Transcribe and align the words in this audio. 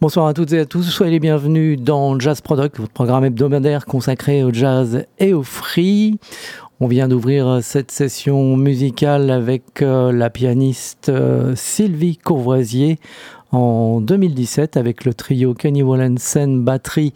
Bonsoir 0.00 0.28
à 0.28 0.32
toutes 0.32 0.52
et 0.52 0.60
à 0.60 0.64
tous, 0.64 0.84
soyez 0.84 1.10
les 1.10 1.18
bienvenus 1.18 1.76
dans 1.76 2.20
Jazz 2.20 2.40
Product, 2.40 2.78
votre 2.78 2.92
programme 2.92 3.24
hebdomadaire 3.24 3.84
consacré 3.84 4.44
au 4.44 4.52
jazz 4.52 5.04
et 5.18 5.32
au 5.32 5.42
free. 5.42 6.20
On 6.78 6.86
vient 6.86 7.08
d'ouvrir 7.08 7.58
cette 7.62 7.90
session 7.90 8.56
musicale 8.56 9.28
avec 9.28 9.82
euh, 9.82 10.12
la 10.12 10.30
pianiste 10.30 11.08
euh, 11.08 11.56
Sylvie 11.56 12.16
Courvoisier 12.16 13.00
en 13.50 14.00
2017 14.00 14.76
avec 14.76 15.04
le 15.04 15.14
trio 15.14 15.52
Kenny 15.54 15.82
Wallensen 15.82 16.62
batterie, 16.62 17.12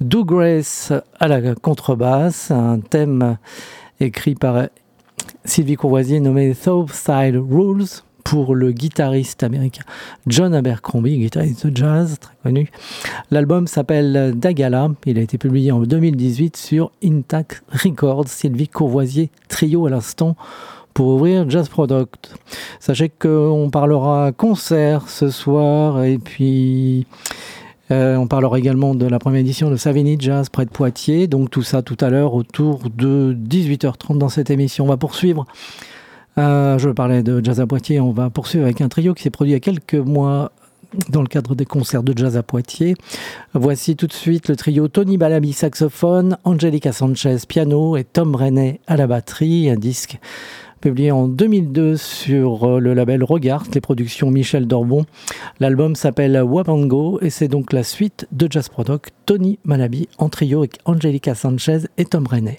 Doug 0.00 0.26
Grace 0.26 0.92
à 1.20 1.28
la 1.28 1.54
contrebasse, 1.54 2.50
un 2.50 2.80
thème 2.80 3.38
écrit 4.00 4.34
par 4.34 4.66
Sylvie 5.44 5.76
Courvoisier 5.76 6.18
nommé 6.18 6.52
Southside 6.52 7.36
Rules 7.36 8.02
pour 8.24 8.54
le 8.54 8.72
guitariste 8.72 9.42
américain 9.42 9.84
John 10.26 10.54
Abercrombie, 10.54 11.18
guitariste 11.18 11.66
de 11.66 11.76
jazz 11.76 12.18
très 12.18 12.34
connu. 12.42 12.70
L'album 13.30 13.66
s'appelle 13.66 14.32
Dagala, 14.34 14.88
il 15.06 15.18
a 15.18 15.20
été 15.22 15.38
publié 15.38 15.70
en 15.70 15.80
2018 15.80 16.56
sur 16.56 16.90
Intact 17.04 17.62
Records, 17.70 18.28
Sylvie 18.28 18.68
Courvoisier, 18.68 19.30
trio 19.48 19.86
à 19.86 19.90
l'instant 19.90 20.36
pour 20.94 21.08
ouvrir 21.08 21.48
Jazz 21.50 21.68
Product. 21.68 22.34
Sachez 22.80 23.08
qu'on 23.08 23.68
parlera 23.70 24.32
concert 24.32 25.08
ce 25.08 25.28
soir 25.28 26.04
et 26.04 26.18
puis 26.18 27.06
euh, 27.90 28.16
on 28.16 28.26
parlera 28.26 28.58
également 28.58 28.94
de 28.94 29.06
la 29.06 29.18
première 29.18 29.40
édition 29.40 29.70
de 29.70 29.76
Savigny 29.76 30.16
Jazz 30.18 30.48
près 30.48 30.64
de 30.64 30.70
Poitiers. 30.70 31.26
Donc 31.26 31.50
tout 31.50 31.62
ça 31.62 31.82
tout 31.82 31.98
à 32.00 32.10
l'heure 32.10 32.34
autour 32.34 32.88
de 32.90 33.36
18h30 33.48 34.18
dans 34.18 34.28
cette 34.28 34.50
émission. 34.50 34.84
On 34.84 34.88
va 34.88 34.96
poursuivre 34.96 35.44
euh, 36.38 36.78
je 36.78 36.90
parlais 36.90 37.22
de 37.22 37.44
Jazz 37.44 37.60
à 37.60 37.66
Poitiers. 37.66 38.00
On 38.00 38.12
va 38.12 38.30
poursuivre 38.30 38.64
avec 38.64 38.80
un 38.80 38.88
trio 38.88 39.14
qui 39.14 39.22
s'est 39.22 39.30
produit 39.30 39.52
il 39.52 39.54
y 39.54 39.56
a 39.56 39.60
quelques 39.60 39.94
mois 39.94 40.52
dans 41.08 41.22
le 41.22 41.28
cadre 41.28 41.54
des 41.54 41.64
concerts 41.64 42.02
de 42.02 42.16
jazz 42.16 42.36
à 42.36 42.42
Poitiers. 42.42 42.94
Voici 43.52 43.96
tout 43.96 44.06
de 44.06 44.12
suite 44.12 44.48
le 44.48 44.56
trio 44.56 44.88
Tony 44.88 45.16
Balabi 45.16 45.52
saxophone, 45.52 46.36
Angelica 46.44 46.92
Sanchez 46.92 47.38
piano 47.48 47.96
et 47.96 48.04
Tom 48.04 48.34
René 48.34 48.80
à 48.86 48.96
la 48.96 49.06
batterie. 49.06 49.70
Un 49.70 49.76
disque 49.76 50.18
publié 50.80 51.10
en 51.10 51.28
2002 51.28 51.96
sur 51.96 52.64
euh, 52.64 52.78
le 52.78 52.92
label 52.92 53.24
Regard, 53.24 53.64
les 53.74 53.80
productions 53.80 54.30
Michel 54.30 54.66
Dorbon. 54.66 55.06
L'album 55.58 55.96
s'appelle 55.96 56.40
Wapango 56.42 57.20
et 57.22 57.30
c'est 57.30 57.48
donc 57.48 57.72
la 57.72 57.82
suite 57.82 58.28
de 58.32 58.48
Jazz 58.50 58.68
Product 58.68 59.10
Tony 59.24 59.58
Malaby 59.64 60.08
en 60.18 60.28
trio 60.28 60.58
avec 60.58 60.78
Angelica 60.84 61.34
Sanchez 61.34 61.86
et 61.96 62.04
Tom 62.04 62.26
René. 62.26 62.58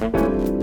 Música 0.00 0.59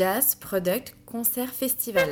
Jazz 0.00 0.34
Product 0.34 0.94
Concert 1.04 1.50
Festival. 1.52 2.08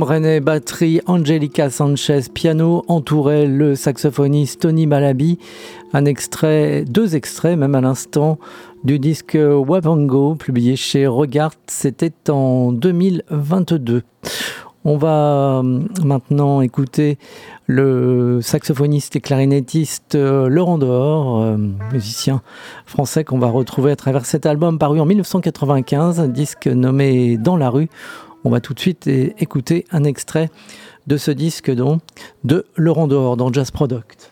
René, 0.00 0.40
batterie, 0.40 1.00
Angelica 1.06 1.68
Sanchez, 1.68 2.20
piano, 2.32 2.84
entouré 2.86 3.46
le 3.46 3.74
saxophoniste 3.74 4.60
Tony 4.60 4.86
Malaby. 4.86 5.38
Un 5.92 6.04
extrait, 6.04 6.84
deux 6.86 7.16
extraits 7.16 7.58
même 7.58 7.74
à 7.74 7.80
l'instant 7.80 8.38
du 8.84 8.98
disque 8.98 9.36
Wabango 9.36 10.36
publié 10.36 10.76
chez 10.76 11.06
Regard, 11.06 11.52
c'était 11.66 12.12
en 12.30 12.72
2022. 12.72 14.02
On 14.84 14.96
va 14.96 15.60
euh, 15.62 15.80
maintenant 16.04 16.60
écouter 16.60 17.18
le 17.66 18.40
saxophoniste 18.42 19.14
et 19.14 19.20
clarinettiste 19.20 20.16
euh, 20.16 20.48
Laurent 20.48 20.78
Dehors, 20.78 21.42
euh, 21.42 21.56
musicien 21.92 22.42
français 22.86 23.22
qu'on 23.22 23.38
va 23.38 23.48
retrouver 23.48 23.92
à 23.92 23.96
travers 23.96 24.26
cet 24.26 24.44
album 24.46 24.78
paru 24.78 25.00
en 25.00 25.06
1995, 25.06 26.18
un 26.18 26.28
disque 26.28 26.66
nommé 26.66 27.36
Dans 27.36 27.56
la 27.56 27.70
rue. 27.70 27.88
On 28.44 28.50
va 28.50 28.60
tout 28.60 28.74
de 28.74 28.80
suite 28.80 29.06
écouter 29.06 29.84
un 29.92 30.04
extrait 30.04 30.50
de 31.06 31.16
ce 31.16 31.30
disque 31.30 31.70
donc, 31.70 32.00
de 32.44 32.66
Laurent 32.76 33.06
Dehors 33.06 33.36
dans 33.36 33.52
Jazz 33.52 33.70
Product. 33.70 34.31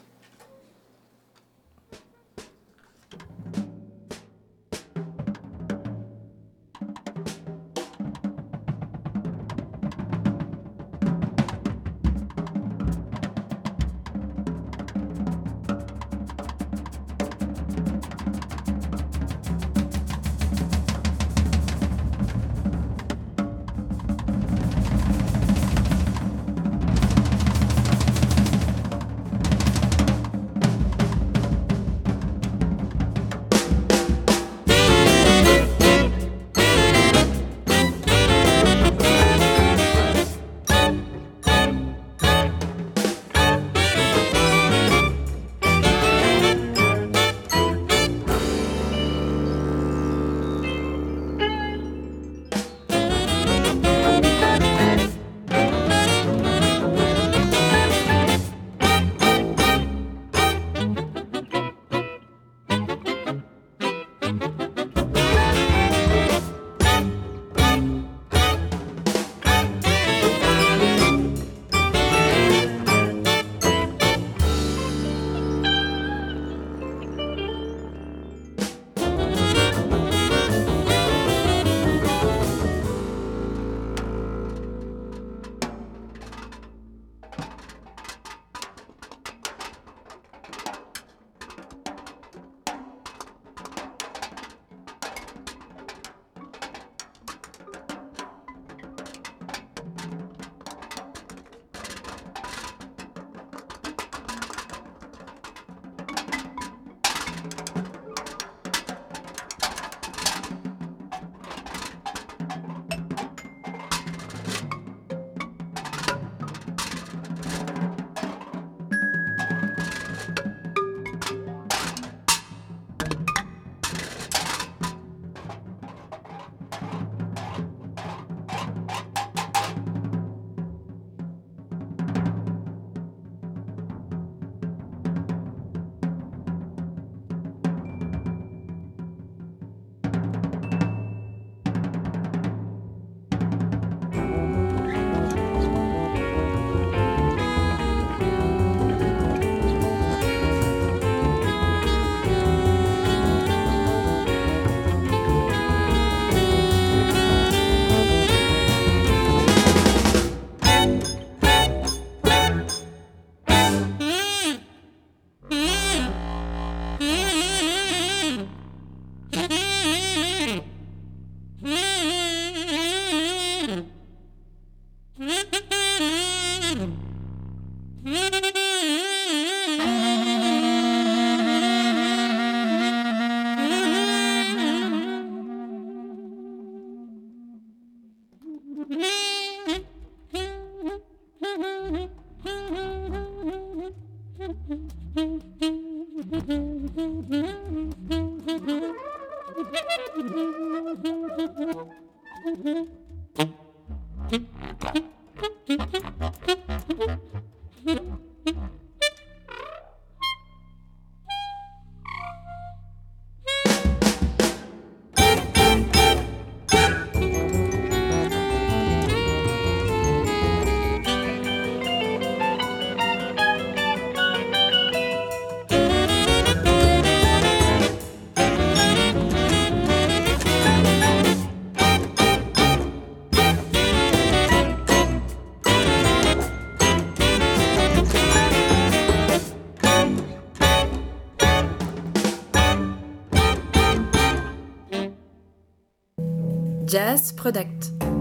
Jazz 246.91 247.31
Product. 247.31 248.20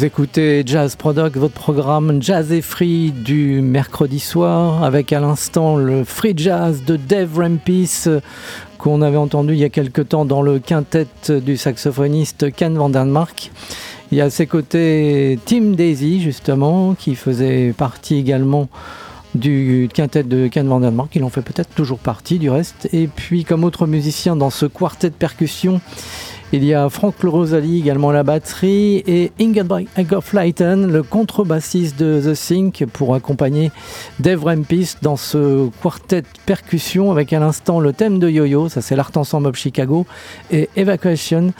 Vous 0.00 0.06
écoutez 0.06 0.62
Jazz 0.64 0.96
Product, 0.96 1.36
votre 1.36 1.52
programme 1.52 2.22
Jazz 2.22 2.52
et 2.52 2.62
Free 2.62 3.10
du 3.10 3.60
mercredi 3.60 4.18
soir, 4.18 4.82
avec 4.82 5.12
à 5.12 5.20
l'instant 5.20 5.76
le 5.76 6.04
Free 6.04 6.32
Jazz 6.34 6.84
de 6.86 6.96
Dave 6.96 7.38
Rampis 7.38 8.06
qu'on 8.78 9.02
avait 9.02 9.18
entendu 9.18 9.52
il 9.52 9.58
y 9.58 9.64
a 9.64 9.68
quelque 9.68 10.00
temps 10.00 10.24
dans 10.24 10.40
le 10.40 10.58
quintet 10.58 11.06
du 11.28 11.58
saxophoniste 11.58 12.50
Ken 12.50 12.78
Vandenmark. 12.78 13.50
Il 14.10 14.16
y 14.16 14.22
a 14.22 14.24
à 14.24 14.30
ses 14.30 14.46
côtés 14.46 15.38
Tim 15.44 15.72
Daisy, 15.72 16.22
justement, 16.22 16.94
qui 16.94 17.14
faisait 17.14 17.74
partie 17.76 18.16
également 18.16 18.70
du 19.34 19.90
quintet 19.92 20.22
de 20.22 20.48
Ken 20.48 20.66
Vandenmark. 20.66 21.14
Il 21.14 21.24
en 21.24 21.28
fait 21.28 21.42
peut-être 21.42 21.74
toujours 21.74 21.98
partie 21.98 22.38
du 22.38 22.48
reste. 22.48 22.88
Et 22.94 23.06
puis, 23.06 23.44
comme 23.44 23.64
autre 23.64 23.86
musicien 23.86 24.34
dans 24.34 24.48
ce 24.48 24.64
quartet 24.64 25.10
de 25.10 25.14
percussion, 25.14 25.82
il 26.52 26.64
y 26.64 26.74
a 26.74 26.88
Frank 26.88 27.14
Rosalie 27.22 27.78
également 27.78 28.10
la 28.10 28.24
batterie 28.24 29.04
et 29.06 29.30
Ingeborg 29.40 29.86
Flighten, 30.20 30.90
le 30.90 31.02
contrebassiste 31.02 31.98
de 31.98 32.20
The 32.24 32.34
Sync 32.34 32.84
pour 32.92 33.14
accompagner 33.14 33.70
Dave 34.18 34.44
Rampis 34.44 34.96
dans 35.00 35.16
ce 35.16 35.68
quartet 35.80 36.24
percussion 36.46 37.12
avec 37.12 37.32
à 37.32 37.38
l'instant 37.38 37.78
le 37.78 37.92
thème 37.92 38.18
de 38.18 38.28
Yo-Yo, 38.28 38.68
ça 38.68 38.82
c'est 38.82 38.96
l'Art 38.96 39.12
Ensemble 39.14 39.46
of 39.48 39.56
Chicago 39.56 40.06
et 40.50 40.68
Evacuation. 40.74 41.52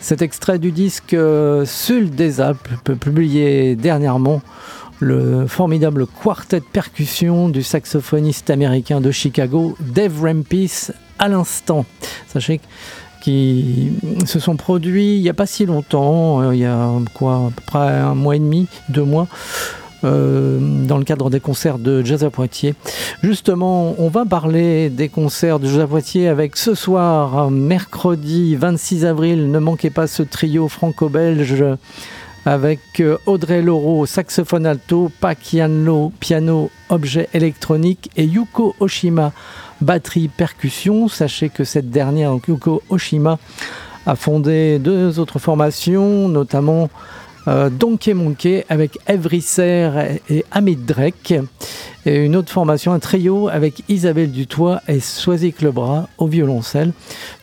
Cet 0.00 0.20
extrait 0.20 0.58
du 0.58 0.72
disque 0.72 1.14
euh, 1.14 1.64
Sul 1.64 2.10
des 2.10 2.40
Alpes, 2.40 2.68
publié 3.00 3.76
dernièrement, 3.76 4.42
le 5.00 5.46
formidable 5.46 6.06
quartet 6.06 6.60
percussion 6.60 7.48
du 7.48 7.62
saxophoniste 7.62 8.50
américain 8.50 9.00
de 9.00 9.10
Chicago, 9.10 9.76
Dave 9.80 10.22
Rampis, 10.22 10.88
à 11.18 11.28
l'instant. 11.28 11.86
Sachez 12.26 12.58
que 12.58 12.64
qui 13.24 13.90
se 14.26 14.38
sont 14.38 14.56
produits 14.56 15.16
il 15.16 15.22
n'y 15.22 15.30
a 15.30 15.34
pas 15.34 15.46
si 15.46 15.64
longtemps, 15.64 16.42
euh, 16.42 16.54
il 16.54 16.60
y 16.60 16.66
a 16.66 16.90
quoi, 17.14 17.36
à 17.36 17.50
peu 17.56 17.62
près 17.64 17.78
un 17.78 18.14
mois 18.14 18.36
et 18.36 18.38
demi, 18.38 18.66
deux 18.90 19.04
mois. 19.04 19.28
Euh, 20.04 20.58
dans 20.60 20.98
le 20.98 21.04
cadre 21.04 21.30
des 21.30 21.40
concerts 21.40 21.78
de 21.78 22.04
Jazz 22.04 22.24
à 22.24 22.28
Poitiers. 22.28 22.74
Justement, 23.22 23.94
on 23.96 24.08
va 24.08 24.26
parler 24.26 24.90
des 24.90 25.08
concerts 25.08 25.58
de 25.58 25.66
Jazz 25.66 25.80
à 25.80 25.86
Poitiers 25.86 26.28
avec 26.28 26.58
ce 26.58 26.74
soir, 26.74 27.50
mercredi 27.50 28.54
26 28.54 29.06
avril. 29.06 29.50
Ne 29.50 29.58
manquez 29.58 29.88
pas 29.88 30.06
ce 30.06 30.22
trio 30.22 30.68
franco-belge 30.68 31.64
avec 32.44 32.80
euh, 33.00 33.16
Audrey 33.24 33.62
Laureau, 33.62 34.04
saxophone 34.04 34.66
alto, 34.66 35.10
Pak 35.20 35.54
Yanlo, 35.54 36.12
piano, 36.20 36.70
objet 36.90 37.28
électronique 37.32 38.10
et 38.16 38.24
Yuko 38.24 38.76
Oshima, 38.80 39.32
batterie 39.84 40.28
percussion. 40.28 41.08
Sachez 41.08 41.48
que 41.48 41.64
cette 41.64 41.90
dernière, 41.90 42.32
Yuko 42.48 42.82
Oshima, 42.88 43.38
a 44.06 44.16
fondé 44.16 44.78
deux 44.78 45.18
autres 45.18 45.38
formations, 45.38 46.28
notamment 46.28 46.90
euh, 47.46 47.68
Donkey 47.70 48.14
Monkey 48.14 48.64
avec 48.68 48.98
Evry 49.06 49.40
Serre 49.40 50.18
et 50.28 50.44
Amit 50.50 50.76
Drake. 50.76 51.34
Et 52.06 52.16
une 52.16 52.36
autre 52.36 52.50
formation, 52.50 52.92
un 52.92 52.98
trio 52.98 53.48
avec 53.48 53.82
Isabelle 53.88 54.30
Dutoit 54.30 54.82
et 54.88 55.00
Soisic 55.00 55.62
Lebras 55.62 56.08
au 56.18 56.26
violoncelle. 56.26 56.92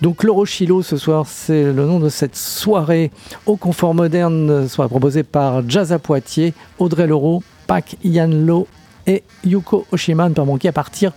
Donc 0.02 0.24
l'Orochilo 0.24 0.84
ce 0.84 0.98
soir, 0.98 1.26
c'est 1.28 1.64
le 1.64 1.86
nom 1.86 2.00
de 2.00 2.10
cette 2.10 2.36
soirée 2.36 3.10
au 3.48 3.56
confort 3.56 3.96
moderne, 3.96 4.68
soit 4.68 4.88
proposée 4.88 5.24
par 5.24 5.68
Jazz 5.68 5.92
à 5.92 6.00
Poitiers, 6.00 6.54
Audrey 6.78 7.08
Leroux, 7.08 7.42
Pac 7.66 7.96
Yanlo 8.04 8.68
et 9.08 9.24
Yuko 9.44 9.88
Oshima, 9.92 10.30
ne 10.30 10.36
pas 10.36 10.46
manquer 10.46 10.68
à 10.68 10.74
partir 10.74 11.12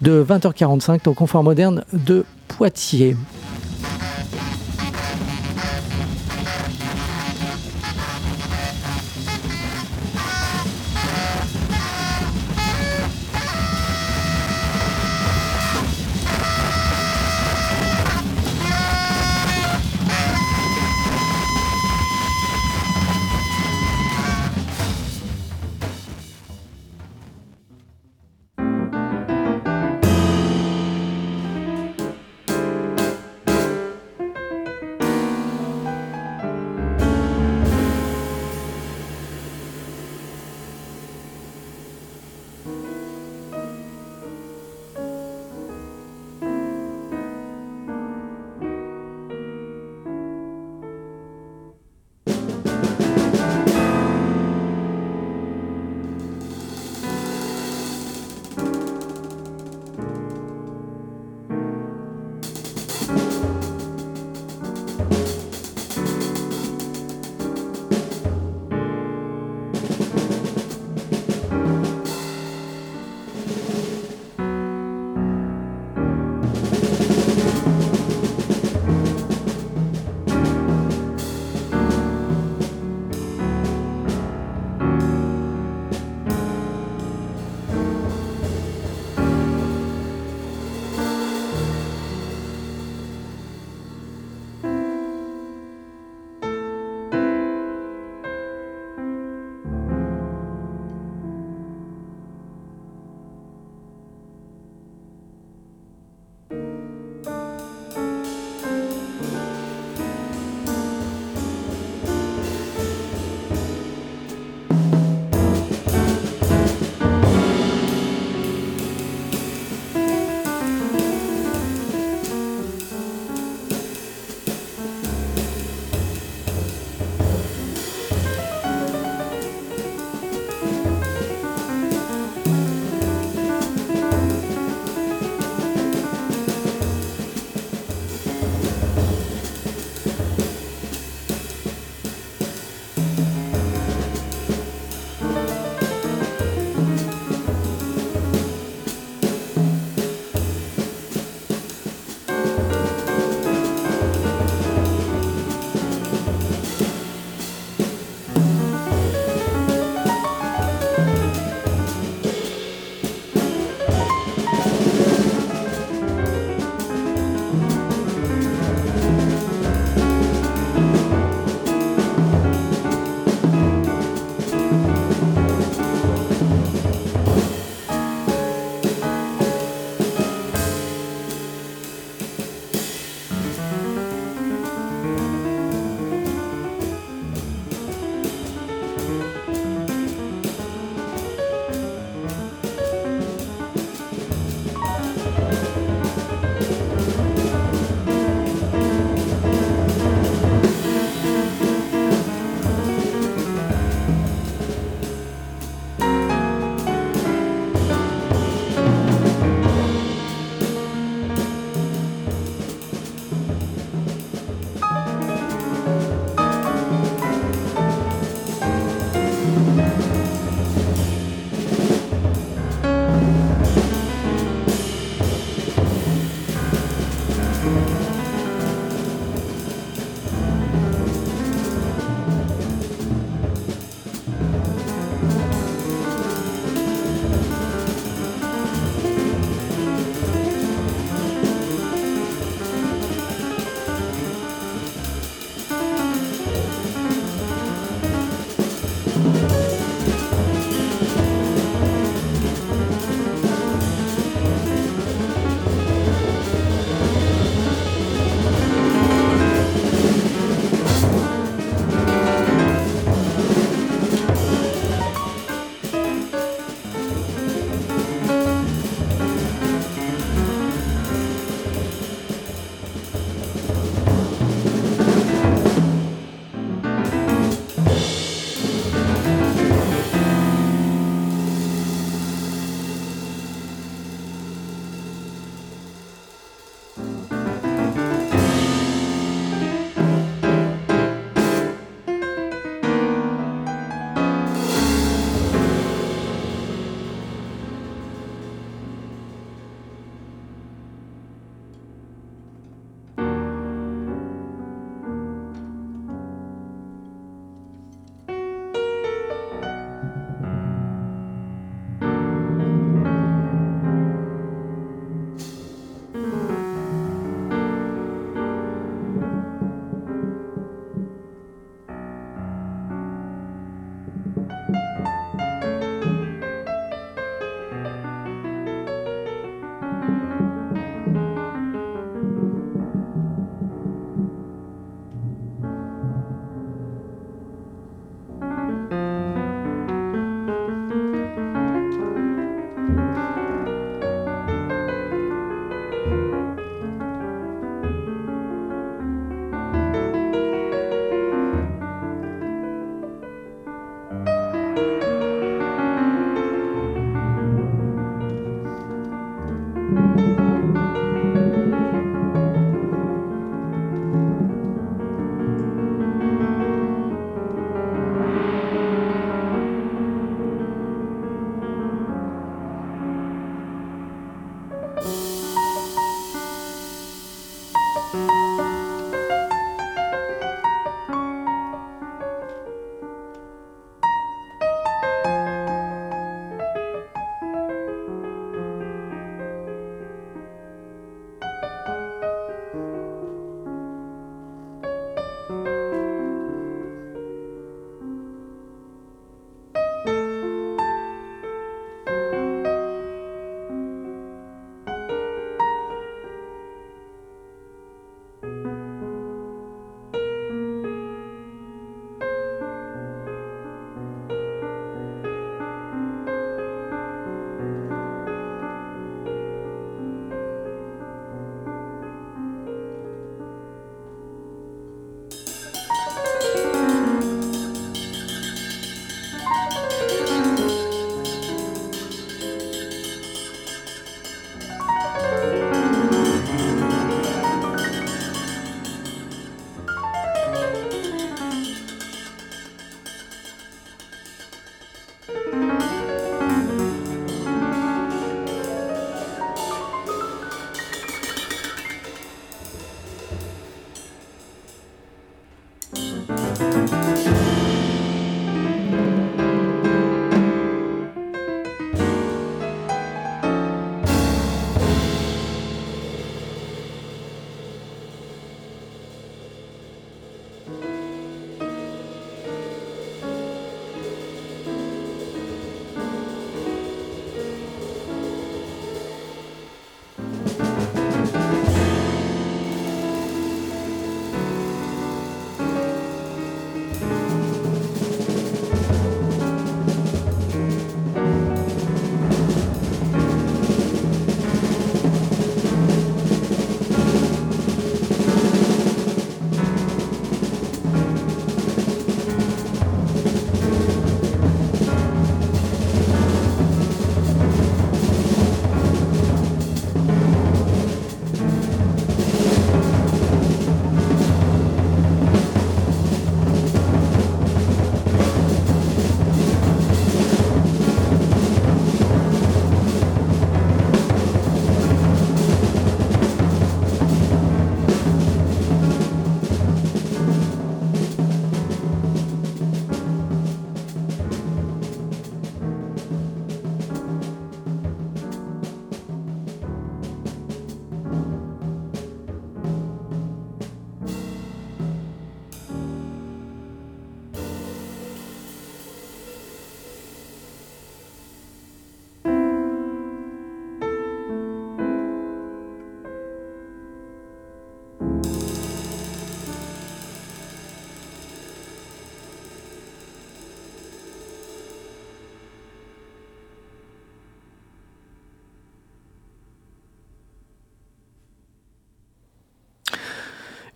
de 0.00 0.24
20h45 0.28 1.08
au 1.08 1.14
confort 1.14 1.42
moderne 1.42 1.84
de 1.92 2.24
Poitiers. 2.48 3.16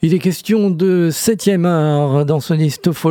Il 0.00 0.14
est 0.14 0.20
question 0.20 0.70
de 0.70 1.10
septième 1.10 1.66
art 1.66 2.24
dans 2.24 2.38
ce 2.38 2.54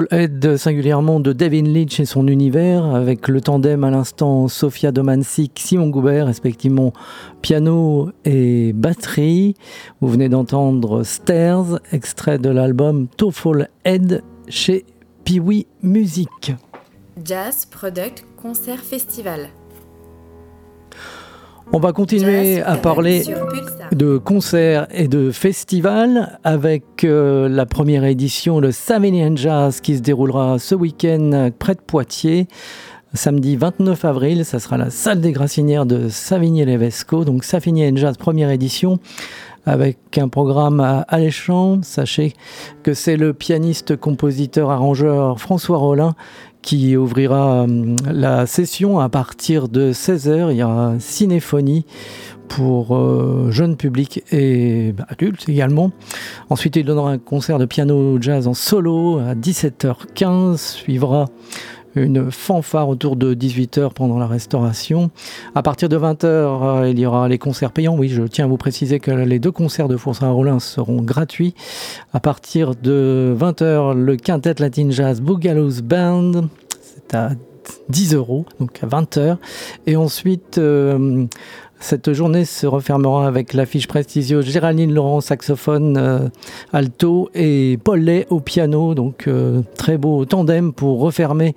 Head, 0.09 0.55
singulièrement 0.55 1.19
de 1.19 1.33
Devin 1.33 1.63
Leach 1.63 1.99
et 1.99 2.05
son 2.05 2.29
univers, 2.29 2.85
avec 2.85 3.27
le 3.27 3.41
tandem 3.41 3.83
à 3.83 3.91
l'instant 3.91 4.47
Sofia 4.47 4.93
Domansik, 4.93 5.51
Simon 5.59 5.89
Goubert, 5.89 6.27
respectivement 6.27 6.93
piano 7.41 8.09
et 8.23 8.71
batterie. 8.71 9.55
Vous 9.99 10.07
venez 10.07 10.29
d'entendre 10.29 11.03
Stairs, 11.03 11.81
extrait 11.91 12.39
de 12.39 12.49
l'album 12.49 13.07
Fall 13.33 13.67
Head 13.83 14.23
chez 14.47 14.85
Piwi 15.25 15.67
Music. 15.83 16.53
Jazz 17.21 17.65
Product 17.65 18.25
Concert 18.41 18.79
Festival. 18.79 19.49
On 21.73 21.79
va 21.79 21.91
continuer 21.91 22.61
à 22.61 22.75
parler 22.77 23.23
de 23.91 24.17
concerts 24.17 24.87
et 24.91 25.07
de 25.07 25.31
festivals 25.31 26.39
avec 26.43 27.03
euh, 27.03 27.49
la 27.49 27.65
première 27.65 28.05
édition, 28.05 28.59
le 28.59 28.71
Savigny 28.71 29.35
Jazz, 29.35 29.81
qui 29.81 29.97
se 29.97 30.01
déroulera 30.01 30.59
ce 30.59 30.75
week-end 30.75 31.51
près 31.59 31.75
de 31.75 31.81
Poitiers. 31.81 32.47
Samedi 33.13 33.57
29 33.57 34.05
avril, 34.05 34.45
ça 34.45 34.59
sera 34.59 34.77
la 34.77 34.89
salle 34.89 35.21
des 35.21 35.31
Grassinières 35.31 35.85
de 35.85 36.07
Savigny-Levesco. 36.07 37.25
Donc 37.25 37.43
Savigny 37.43 37.95
Jazz, 37.97 38.17
première 38.17 38.49
édition 38.49 38.99
avec 39.65 40.17
un 40.17 40.29
programme 40.29 41.03
alléchant. 41.07 41.79
Sachez 41.83 42.33
que 42.83 42.93
c'est 42.93 43.17
le 43.17 43.33
pianiste, 43.33 43.97
compositeur, 43.97 44.71
arrangeur 44.71 45.39
François 45.39 45.77
Rollin 45.77 46.15
qui 46.67 46.97
ouvrira 46.97 47.61
euh, 47.61 47.95
la 48.11 48.45
session 48.45 48.99
à 48.99 49.07
partir 49.07 49.69
de 49.69 49.93
16h. 49.93 50.51
Il 50.51 50.57
y 50.57 50.63
aura 50.63 50.95
cinéphonie 50.99 51.85
pour 52.49 52.93
euh, 52.93 53.51
jeunes 53.51 53.77
publics 53.77 54.21
et 54.33 54.91
bah, 54.91 55.05
adultes 55.07 55.47
également. 55.47 55.93
Ensuite, 56.49 56.75
il 56.75 56.83
donnera 56.83 57.11
un 57.11 57.19
concert 57.19 57.57
de 57.57 57.63
piano 57.63 58.21
jazz 58.21 58.49
en 58.49 58.53
solo 58.53 59.19
à 59.19 59.33
17h15. 59.33 60.57
Suivra 60.57 61.27
une 62.03 62.31
fanfare 62.31 62.89
autour 62.89 63.15
de 63.15 63.33
18h 63.33 63.93
pendant 63.93 64.17
la 64.17 64.27
restauration. 64.27 65.11
À 65.55 65.61
partir 65.61 65.89
de 65.89 65.97
20h, 65.97 66.25
euh, 66.25 66.89
il 66.89 66.99
y 66.99 67.05
aura 67.05 67.27
les 67.27 67.37
concerts 67.37 67.71
payants. 67.71 67.95
Oui, 67.95 68.09
je 68.09 68.23
tiens 68.23 68.45
à 68.45 68.47
vous 68.47 68.57
préciser 68.57 68.99
que 68.99 69.11
les 69.11 69.39
deux 69.39 69.51
concerts 69.51 69.87
de 69.87 69.97
François 69.97 70.29
Rollin 70.29 70.59
seront 70.59 71.01
gratuits. 71.01 71.53
À 72.13 72.19
partir 72.19 72.75
de 72.75 73.35
20h, 73.37 73.93
le 73.93 74.15
quintet 74.15 74.55
Latin 74.59 74.89
Jazz 74.89 75.21
Boogaloo's 75.21 75.81
Band. 75.81 76.47
C'est 76.81 77.15
à 77.15 77.31
10 77.89 78.13
euros, 78.15 78.45
donc 78.59 78.79
à 78.83 78.87
20h. 78.87 79.37
Et 79.85 79.95
ensuite, 79.95 80.57
euh, 80.57 81.25
cette 81.79 82.11
journée 82.13 82.43
se 82.45 82.65
refermera 82.65 83.27
avec 83.27 83.53
l'affiche 83.53 83.87
prestigieuse 83.87 84.45
Géraldine 84.45 84.93
Laurent, 84.93 85.21
saxophone 85.21 85.97
euh, 85.97 86.29
alto 86.73 87.29
et 87.35 87.77
Paul 87.83 87.99
Lay 87.99 88.25
au 88.29 88.39
piano. 88.39 88.95
Donc 88.95 89.27
euh, 89.27 89.61
très 89.77 89.97
beau 89.97 90.25
tandem 90.25 90.73
pour 90.73 90.99
refermer 90.99 91.55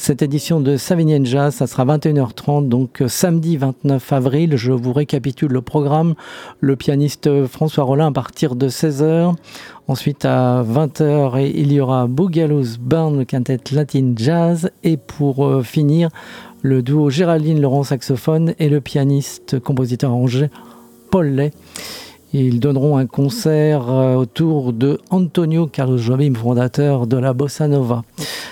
cette 0.00 0.22
édition 0.22 0.60
de 0.60 0.78
Savigny 0.78 1.24
Jazz. 1.26 1.56
Ça 1.56 1.66
sera 1.66 1.84
21h30, 1.84 2.68
donc 2.68 3.02
euh, 3.02 3.08
samedi 3.08 3.58
29 3.58 4.12
avril. 4.14 4.56
Je 4.56 4.72
vous 4.72 4.94
récapitule 4.94 5.52
le 5.52 5.60
programme. 5.60 6.14
Le 6.60 6.74
pianiste 6.74 7.46
François 7.46 7.84
Rollin 7.84 8.06
à 8.06 8.12
partir 8.12 8.56
de 8.56 8.70
16h. 8.70 9.34
Ensuite 9.88 10.24
à 10.24 10.64
20h, 10.64 11.52
il 11.54 11.70
y 11.70 11.80
aura 11.80 12.06
Boogaloo's 12.06 12.78
Burn, 12.78 13.18
le 13.18 13.24
quintet 13.26 13.58
Latin 13.72 14.14
Jazz. 14.16 14.70
Et 14.84 14.96
pour 14.96 15.62
finir, 15.64 16.08
le 16.62 16.82
duo 16.82 17.10
Géraldine 17.10 17.60
Laurent 17.60 17.84
saxophone 17.84 18.54
et 18.58 18.70
le 18.70 18.80
pianiste 18.80 19.60
compositeur 19.60 20.14
angers 20.14 20.48
Paul 21.10 21.26
Lay. 21.26 21.50
Ils 22.32 22.60
donneront 22.60 22.96
un 22.96 23.06
concert 23.06 23.90
euh, 23.90 24.14
autour 24.14 24.72
de 24.72 25.00
Antonio 25.10 25.66
Carlos 25.66 25.98
Jobim, 25.98 26.34
fondateur 26.34 27.08
de 27.08 27.16
la 27.16 27.32
Bossa 27.32 27.66
Nova. 27.66 28.04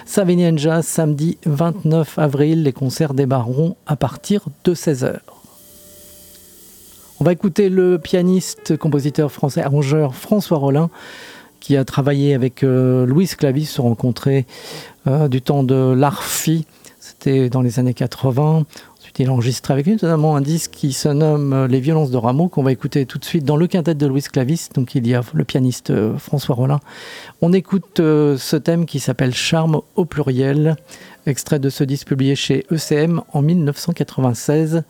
Savigny 0.04 0.58
Jazz, 0.58 0.84
samedi 0.84 1.38
29 1.46 2.18
avril, 2.18 2.64
les 2.64 2.72
concerts 2.72 3.14
débarreront 3.14 3.76
à 3.86 3.94
partir 3.94 4.46
de 4.64 4.74
16h. 4.74 5.18
On 7.20 7.24
va 7.24 7.32
écouter 7.32 7.68
le 7.68 7.98
pianiste, 7.98 8.76
compositeur 8.76 9.30
français, 9.30 9.62
arrangeur 9.62 10.16
François 10.16 10.58
Rollin, 10.58 10.90
qui 11.60 11.76
a 11.76 11.84
travaillé 11.84 12.34
avec 12.34 12.64
euh, 12.64 13.06
Louis 13.06 13.28
Clavis, 13.28 13.66
se 13.66 13.80
rencontrer 13.80 14.46
euh, 15.06 15.28
du 15.28 15.40
temps 15.40 15.62
de 15.62 15.94
l'Arfi 15.96 16.66
c'était 17.08 17.48
dans 17.48 17.62
les 17.62 17.78
années 17.78 17.94
80. 17.94 18.64
Ensuite, 19.18 19.26
il 19.26 19.30
a 19.30 19.32
enregistré 19.32 19.72
avec 19.72 19.86
lui 19.86 19.92
notamment 19.94 20.36
un 20.36 20.40
disque 20.40 20.70
qui 20.70 20.92
se 20.92 21.08
nomme 21.08 21.52
euh, 21.52 21.66
Les 21.66 21.80
violences 21.80 22.12
de 22.12 22.16
Rameau, 22.16 22.46
qu'on 22.46 22.62
va 22.62 22.70
écouter 22.70 23.04
tout 23.04 23.18
de 23.18 23.24
suite 23.24 23.44
dans 23.44 23.56
le 23.56 23.66
quintet 23.66 23.96
de 23.96 24.06
Louis 24.06 24.22
Clavis. 24.22 24.68
Donc, 24.74 24.94
il 24.94 25.08
y 25.08 25.14
a 25.16 25.22
le 25.34 25.44
pianiste 25.44 25.90
euh, 25.90 26.16
François 26.18 26.54
Rollin. 26.54 26.78
On 27.42 27.52
écoute 27.52 27.98
euh, 27.98 28.36
ce 28.38 28.54
thème 28.54 28.86
qui 28.86 29.00
s'appelle 29.00 29.34
Charme 29.34 29.80
au 29.96 30.04
pluriel, 30.04 30.76
extrait 31.26 31.58
de 31.58 31.68
ce 31.68 31.82
disque 31.82 32.06
publié 32.06 32.36
chez 32.36 32.64
ECM 32.70 33.22
en 33.32 33.42
1996. 33.42 34.84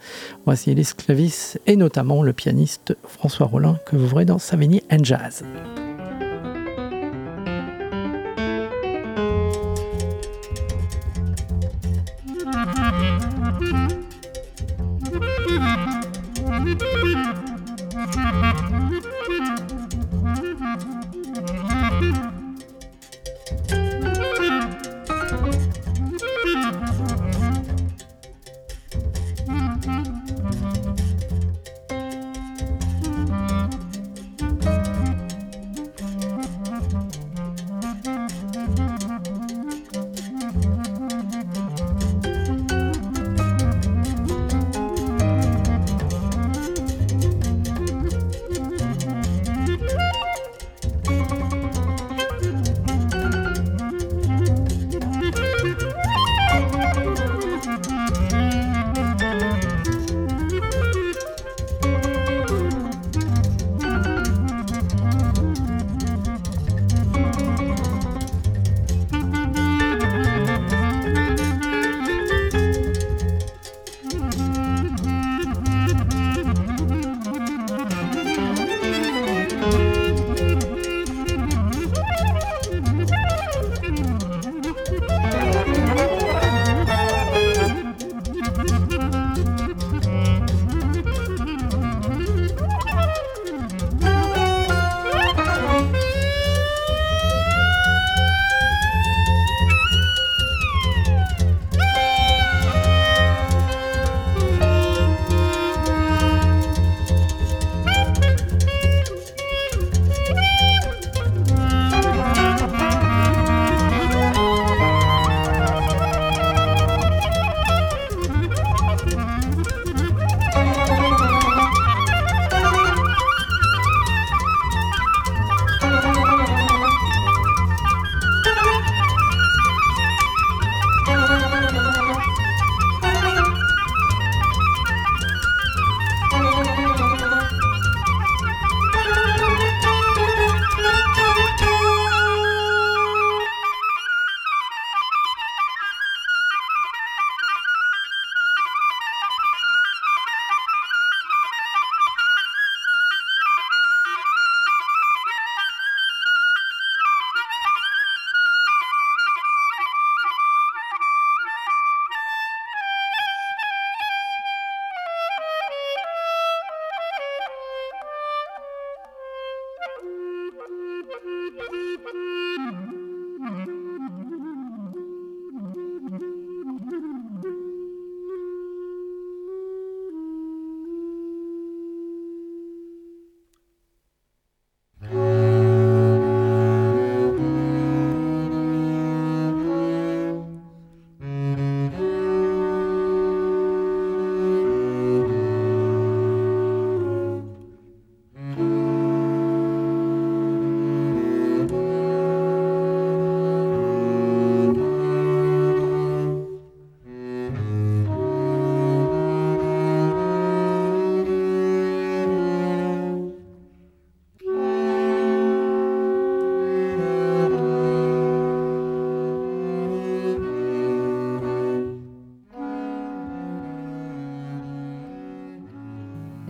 Voici 0.45 0.74
Louis 0.74 0.89
Clavis 0.95 1.55
et 1.66 1.76
notamment 1.76 2.22
le 2.22 2.35
pianiste 2.35 2.97
François 3.05 3.47
Rollin 3.47 3.79
que 3.87 3.97
vous 3.97 4.09
verrez 4.09 4.26
dans 4.26 4.39
Savigny 4.39 4.83
and 4.91 5.05
Jazz. 5.05 5.43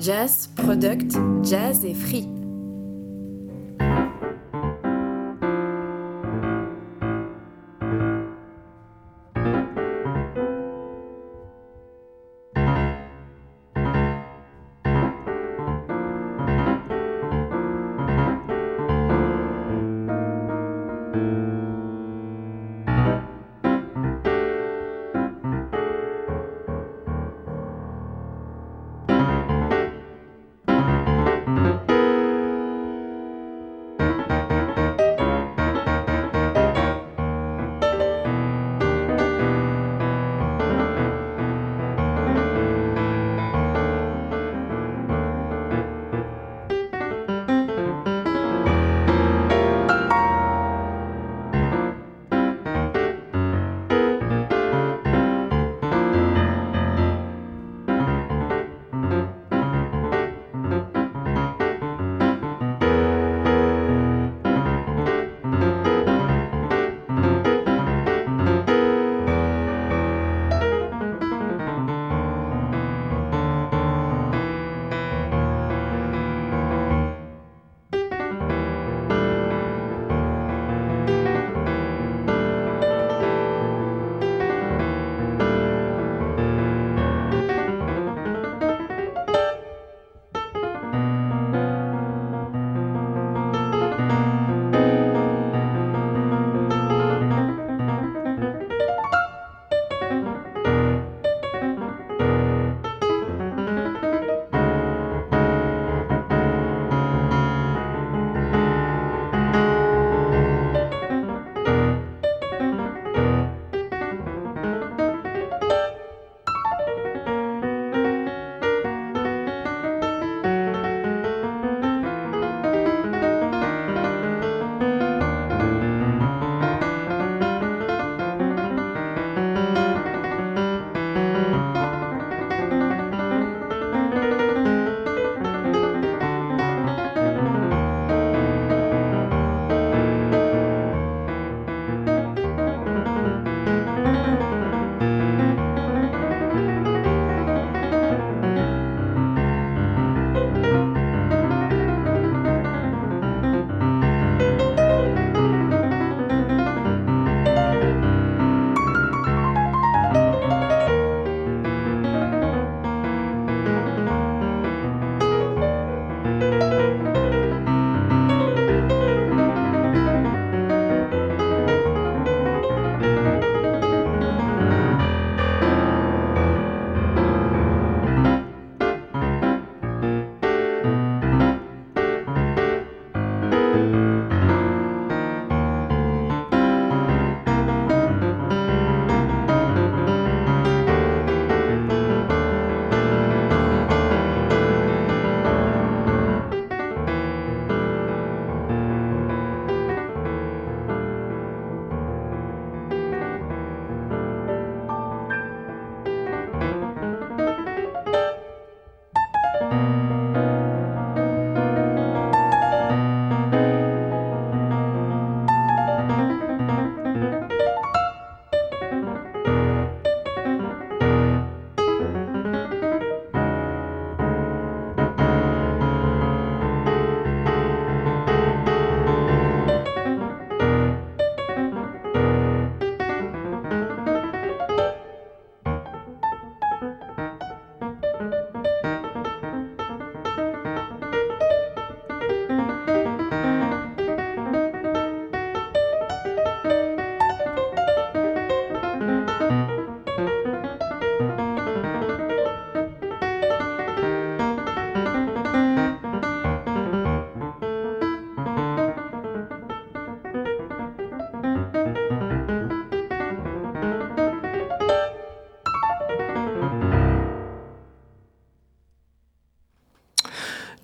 Jazz, 0.09 0.48
Product, 0.56 1.18
Jazz 1.42 1.84
et 1.84 1.92
Free. 1.92 2.38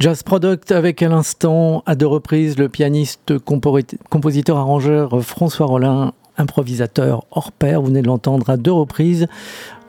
Jazz 0.05 0.23
Product 0.23 0.71
avec 0.71 1.03
à 1.03 1.09
l'instant, 1.09 1.83
à 1.87 1.95
deux 1.95 2.07
reprises, 2.07 2.59
le 2.59 2.69
pianiste, 2.69 3.39
compositeur, 3.39 4.59
arrangeur 4.59 5.25
François 5.25 5.65
Rollin, 5.65 6.13
improvisateur 6.37 7.25
hors 7.31 7.53
pair. 7.53 7.81
Vous 7.81 7.87
venez 7.87 8.03
de 8.03 8.07
l'entendre 8.07 8.51
à 8.51 8.59
deux 8.59 8.71
reprises. 8.71 9.29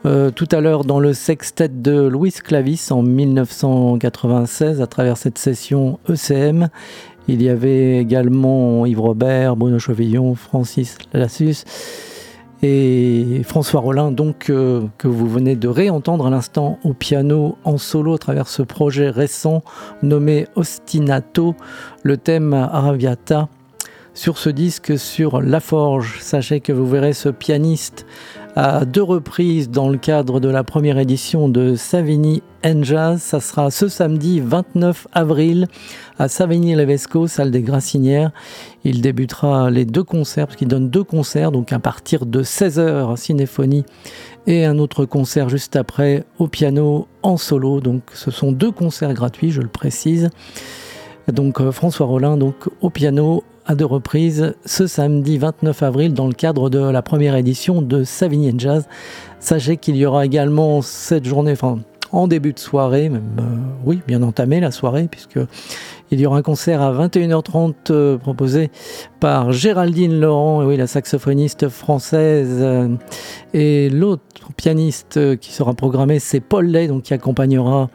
Euh, 0.06 0.30
tout 0.30 0.48
à 0.52 0.62
l'heure 0.62 0.86
dans 0.86 1.00
le 1.00 1.12
sextet 1.12 1.68
de 1.68 2.00
Louis 2.00 2.32
Clavis 2.32 2.88
en 2.92 3.02
1996 3.02 4.80
à 4.80 4.86
travers 4.86 5.18
cette 5.18 5.36
session 5.36 5.98
ECM. 6.08 6.70
Il 7.28 7.42
y 7.42 7.50
avait 7.50 7.98
également 7.98 8.86
Yves 8.86 9.02
Robert, 9.02 9.54
Bruno 9.54 9.78
Chevillon, 9.78 10.34
Francis 10.34 10.96
Lassus 11.12 11.64
Et 12.62 13.42
François 13.44 13.80
Rollin, 13.80 14.10
donc, 14.10 14.48
euh, 14.48 14.82
que 14.98 15.08
vous 15.08 15.28
venez 15.28 15.56
de 15.56 15.68
réentendre 15.68 16.26
à 16.26 16.30
l'instant 16.30 16.78
au 16.84 16.94
piano 16.94 17.56
en 17.64 17.76
solo 17.76 18.14
à 18.14 18.18
travers 18.18 18.48
ce 18.48 18.62
projet 18.62 19.10
récent 19.10 19.62
nommé 20.02 20.46
Ostinato, 20.54 21.54
le 22.02 22.16
thème 22.16 22.54
Arabiata 22.54 23.48
sur 24.14 24.38
ce 24.38 24.48
disque 24.48 24.98
sur 24.98 25.42
La 25.42 25.60
Forge. 25.60 26.18
Sachez 26.20 26.60
que 26.60 26.72
vous 26.72 26.86
verrez 26.86 27.12
ce 27.12 27.28
pianiste 27.28 28.06
à 28.56 28.86
deux 28.86 29.02
reprises 29.02 29.68
dans 29.68 29.90
le 29.90 29.98
cadre 29.98 30.40
de 30.40 30.48
la 30.48 30.64
première 30.64 30.98
édition 30.98 31.50
de 31.50 31.76
Savigny 31.76 32.42
Jazz. 32.80 33.20
Ça 33.20 33.38
sera 33.38 33.70
ce 33.70 33.86
samedi 33.86 34.40
29 34.40 35.08
avril 35.12 35.68
à 36.18 36.28
Savigny-Levesco, 36.28 37.26
salle 37.26 37.50
des 37.50 37.60
Grassinières. 37.60 38.32
Il 38.82 39.02
débutera 39.02 39.70
les 39.70 39.84
deux 39.84 40.02
concerts, 40.02 40.46
parce 40.46 40.56
qu'il 40.56 40.68
donne 40.68 40.88
deux 40.88 41.04
concerts, 41.04 41.52
donc 41.52 41.70
à 41.74 41.78
partir 41.78 42.24
de 42.24 42.42
16h, 42.42 43.16
cinéphonie, 43.16 43.84
et 44.46 44.64
un 44.64 44.78
autre 44.78 45.04
concert 45.04 45.50
juste 45.50 45.76
après 45.76 46.24
au 46.38 46.48
piano 46.48 47.08
en 47.22 47.36
solo. 47.36 47.80
Donc 47.80 48.04
ce 48.14 48.30
sont 48.30 48.52
deux 48.52 48.72
concerts 48.72 49.12
gratuits, 49.12 49.50
je 49.50 49.60
le 49.60 49.68
précise. 49.68 50.30
Donc 51.30 51.60
euh, 51.60 51.72
François 51.72 52.06
Rollin, 52.06 52.38
donc 52.38 52.54
au 52.80 52.88
piano 52.88 53.44
à 53.66 53.74
deux 53.74 53.84
reprises 53.84 54.54
ce 54.64 54.86
samedi 54.86 55.38
29 55.38 55.82
avril 55.82 56.14
dans 56.14 56.26
le 56.26 56.32
cadre 56.32 56.70
de 56.70 56.78
la 56.78 57.02
première 57.02 57.34
édition 57.34 57.82
de 57.82 58.04
Savigny 58.04 58.54
Jazz. 58.56 58.86
Sachez 59.40 59.76
qu'il 59.76 59.96
y 59.96 60.06
aura 60.06 60.24
également 60.24 60.82
cette 60.82 61.24
journée, 61.24 61.52
enfin 61.52 61.80
en 62.12 62.28
début 62.28 62.52
de 62.52 62.58
soirée, 62.58 63.08
même 63.08 63.36
euh, 63.40 63.42
oui, 63.84 64.00
bien 64.06 64.22
entamé 64.22 64.60
la 64.60 64.70
soirée, 64.70 65.08
puisque 65.10 65.40
il 66.10 66.20
y 66.20 66.26
aura 66.26 66.38
un 66.38 66.42
concert 66.42 66.80
à 66.80 66.92
21h30 66.92 67.74
euh, 67.90 68.16
proposé 68.16 68.70
par 69.18 69.52
Géraldine 69.52 70.20
Laurent, 70.20 70.64
oui, 70.64 70.76
la 70.76 70.86
saxophoniste 70.86 71.68
française, 71.68 72.58
euh, 72.60 72.88
et 73.54 73.90
l'autre 73.90 74.22
pianiste 74.56 75.38
qui 75.38 75.52
sera 75.52 75.74
programmé, 75.74 76.20
c'est 76.20 76.40
Paul 76.40 76.66
Lay, 76.66 76.86
donc 76.86 77.02
qui 77.02 77.14
accompagnera 77.14 77.90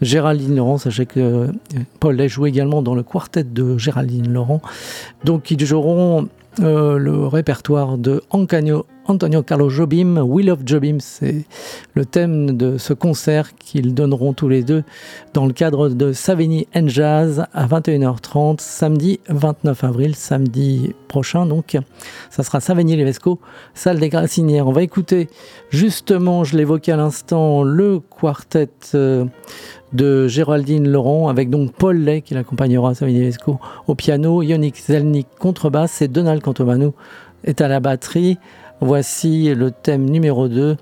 Géraldine 0.00 0.56
Laurent. 0.56 0.78
Sachez 0.78 1.06
que 1.06 1.48
Paul 1.98 2.16
Lay 2.16 2.28
joue 2.28 2.46
également 2.46 2.82
dans 2.82 2.94
le 2.94 3.02
quartet 3.02 3.44
de 3.44 3.78
Géraldine 3.78 4.32
Laurent. 4.32 4.60
Donc 5.24 5.50
ils 5.50 5.64
joueront 5.64 6.28
le 6.58 7.26
répertoire 7.26 7.96
de 7.96 8.22
Antonio 8.30 8.86
Antonio 9.10 9.42
Carlo 9.42 9.68
Jobim, 9.68 10.18
Will 10.18 10.50
of 10.50 10.60
Jobim, 10.64 10.98
c'est 11.00 11.44
le 11.94 12.04
thème 12.04 12.56
de 12.56 12.78
ce 12.78 12.92
concert 12.92 13.56
qu'ils 13.56 13.92
donneront 13.92 14.34
tous 14.34 14.48
les 14.48 14.62
deux 14.62 14.84
dans 15.34 15.46
le 15.46 15.52
cadre 15.52 15.88
de 15.88 16.12
Savigny 16.12 16.68
and 16.76 16.86
Jazz 16.86 17.44
à 17.52 17.66
21h30 17.66 18.60
samedi 18.60 19.18
29 19.28 19.82
avril, 19.82 20.14
samedi 20.14 20.94
prochain 21.08 21.44
donc. 21.46 21.76
Ça 22.30 22.44
sera 22.44 22.60
Savigny-Levesco, 22.60 23.40
salle 23.74 23.98
des 23.98 24.10
Grassinières. 24.10 24.68
On 24.68 24.72
va 24.72 24.82
écouter 24.82 25.28
justement, 25.70 26.44
je 26.44 26.56
l'évoquais 26.56 26.92
à 26.92 26.96
l'instant, 26.96 27.64
le 27.64 27.98
quartet 28.00 28.70
euh, 28.94 29.24
de 29.92 30.28
Géraldine 30.28 30.88
Laurent 30.88 31.28
avec 31.28 31.50
donc 31.50 31.72
Paul 31.72 31.98
Lay 31.98 32.22
qui 32.22 32.34
l'accompagnera 32.34 32.90
à 32.90 32.94
Savigny-Levesco 32.94 33.58
au 33.86 33.94
piano, 33.94 34.42
Yannick 34.42 34.76
Zelnik 34.76 35.26
contrebasse 35.38 36.02
et 36.02 36.08
Donald 36.08 36.42
Cantomano 36.42 36.94
est 37.44 37.60
à 37.60 37.68
la 37.68 37.80
batterie. 37.80 38.38
Voici 38.80 39.54
le 39.54 39.70
thème 39.70 40.08
numéro 40.08 40.48
2 40.48 40.76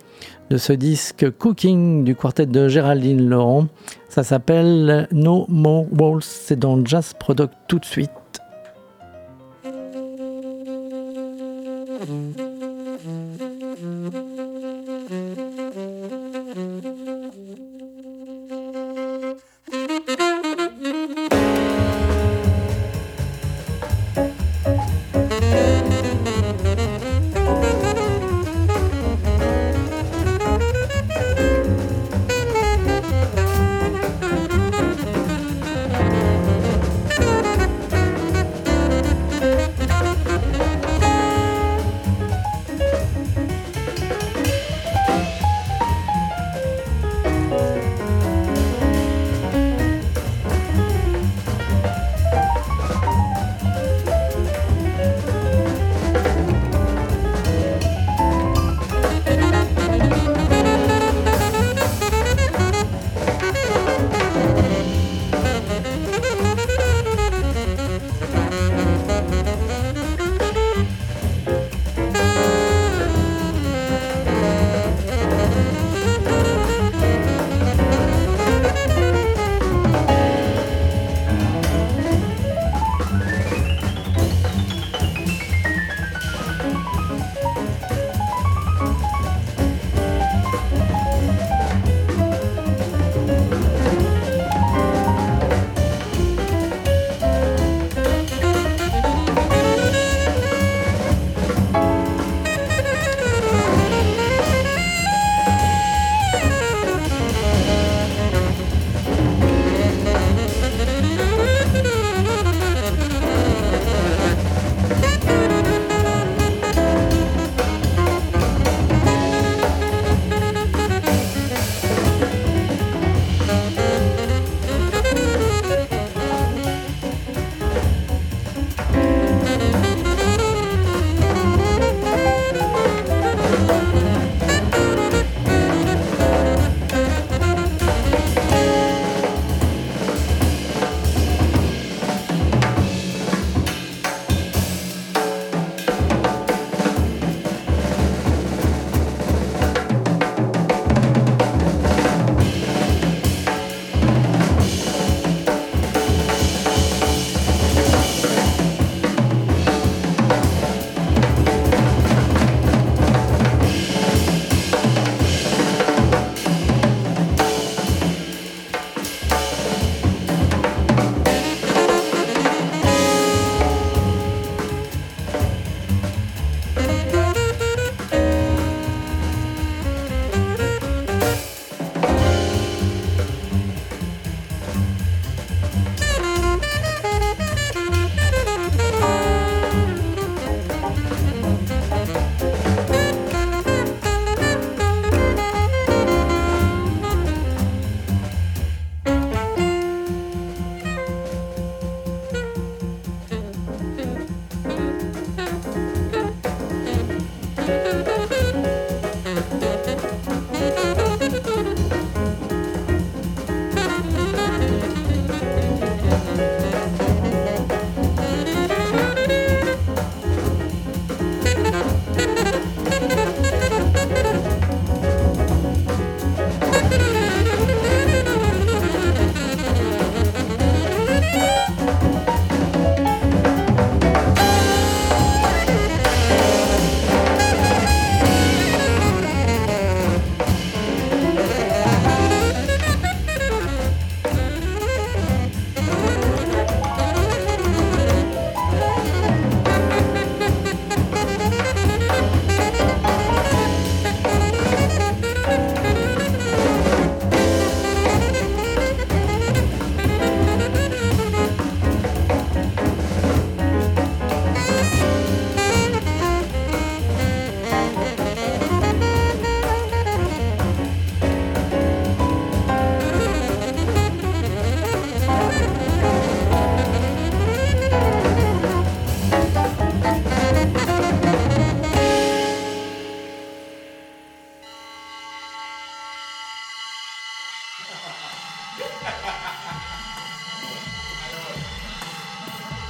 de 0.50 0.56
ce 0.56 0.72
disque 0.72 1.30
Cooking 1.36 2.04
du 2.04 2.14
quartet 2.14 2.46
de 2.46 2.68
Géraldine 2.68 3.28
Laurent. 3.28 3.66
Ça 4.08 4.22
s'appelle 4.22 5.08
No 5.12 5.46
More 5.48 5.86
Walls, 5.98 6.22
c'est 6.22 6.58
dans 6.58 6.84
Jazz 6.84 7.14
Product 7.18 7.52
tout 7.66 7.78
de 7.78 7.84
suite. 7.84 8.10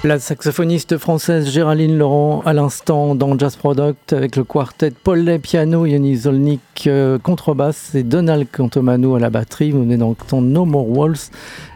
La 0.09 0.19
saxophoniste 0.19 0.97
française 0.97 1.51
Géraldine 1.51 1.99
Laurent 1.99 2.41
à 2.47 2.55
l'instant 2.55 3.15
dans 3.15 3.39
Jazz 3.39 3.57
Product 3.57 4.15
avec 4.15 4.37
le 4.37 4.45
quartet 4.45 4.91
Paul 4.91 5.19
Lay 5.19 5.39
piano, 5.39 5.85
Yannis 5.85 6.21
Zolnik 6.21 6.87
euh, 6.87 7.19
contrebasse 7.19 7.95
et 7.95 8.05
Donald 8.05 8.47
Cantomano 8.51 9.17
à 9.17 9.21
la 9.21 9.29
batterie. 9.29 9.71
Vous 9.71 9.81
venez 9.81 9.99
d'entendre 9.99 10.49
No 10.49 10.65
More 10.65 10.89
Walls, 10.89 11.29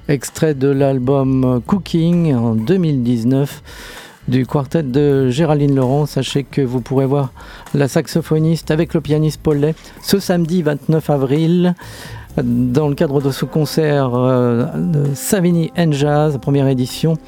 extrait 0.09 0.55
de 0.55 0.69
l'album 0.69 1.61
Cooking 1.67 2.35
en 2.35 2.55
2019 2.55 3.63
du 4.29 4.47
quartet 4.47 4.83
de 4.83 5.29
Géraldine 5.29 5.75
Laurent. 5.75 6.07
Sachez 6.07 6.43
que 6.43 6.63
vous 6.63 6.81
pourrez 6.81 7.05
voir 7.05 7.35
la 7.75 7.87
saxophoniste 7.87 8.71
avec 8.71 8.95
le 8.95 9.03
pianiste 9.03 9.43
Paul 9.43 9.59
Lay 9.59 9.75
ce 10.03 10.19
samedi 10.19 10.63
29 10.63 11.11
avril 11.11 11.75
dans 12.43 12.89
le 12.89 12.95
cadre 12.95 13.21
de 13.21 13.31
ce 13.31 13.45
concert 13.45 14.13
euh, 14.15 14.65
de 14.75 15.15
Savigny 15.15 15.71
and 15.77 15.93
Jazz, 15.93 16.39
première 16.41 16.67
édition 16.67 17.19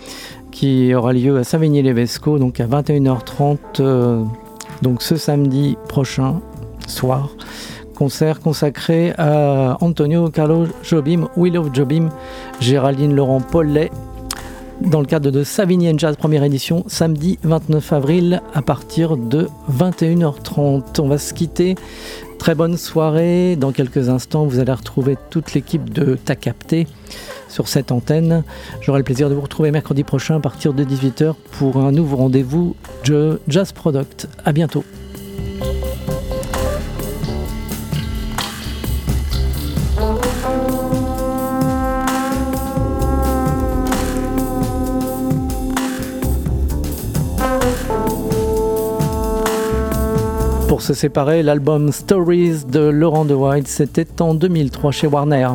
qui 0.55 0.94
aura 0.94 1.12
lieu 1.12 1.36
à 1.36 1.42
Savigny-les-Vesco, 1.42 2.38
donc 2.38 2.61
à 2.61 2.66
21h30, 2.66 3.59
euh, 3.80 4.22
donc 4.82 5.02
ce 5.02 5.16
samedi 5.16 5.76
prochain 5.88 6.40
soir. 6.86 7.30
Concert 7.96 8.38
consacré 8.38 9.12
à 9.18 9.76
Antonio 9.80 10.30
Carlo 10.30 10.66
Jobim, 10.84 11.28
Will 11.36 11.59
of 11.59 11.74
Jobim, 11.74 12.09
Géraldine 12.61 13.16
Laurent 13.16 13.40
Paulet, 13.40 13.90
dans 14.80 15.00
le 15.00 15.07
cadre 15.07 15.30
de 15.30 15.42
Savigny 15.42 15.92
Jazz 15.98 16.16
première 16.16 16.44
édition, 16.44 16.84
samedi 16.86 17.38
29 17.42 17.92
avril 17.92 18.42
à 18.55 18.62
partir 18.62 19.16
de 19.16 19.48
21h30. 19.72 21.00
On 21.00 21.09
va 21.09 21.18
se 21.18 21.34
quitter. 21.34 21.74
Très 22.39 22.55
bonne 22.55 22.76
soirée. 22.76 23.57
Dans 23.57 23.72
quelques 23.72 24.09
instants, 24.09 24.45
vous 24.45 24.59
allez 24.59 24.72
retrouver 24.72 25.16
toute 25.30 25.55
l'équipe 25.55 25.91
de 25.91 26.16
Ta 26.16 26.37
Capté 26.37 26.87
sur 27.49 27.68
cette 27.68 27.93
antenne. 27.93 28.43
J'aurai 28.80 28.99
le 28.99 29.05
plaisir 29.05 29.30
de 29.30 29.35
vous 29.35 29.41
retrouver 29.41 29.70
mercredi 29.70 30.05
prochain 30.05 30.37
à 30.37 30.41
partir 30.41 30.74
de 30.74 30.85
18h 30.85 31.35
pour 31.53 31.78
un 31.78 31.93
nouveau 31.93 32.16
rendez-vous 32.16 32.76
Jazz 33.49 33.72
Product. 33.72 34.28
À 34.45 34.53
bientôt. 34.53 34.85
Pour 50.74 50.82
se 50.82 50.92
séparer, 50.92 51.44
l'album 51.44 51.92
Stories 51.92 52.64
de 52.68 52.80
Laurent 52.80 53.24
De 53.24 53.32
White, 53.32 53.68
c'était 53.68 54.20
en 54.20 54.34
2003 54.34 54.90
chez 54.90 55.06
Warner. 55.06 55.50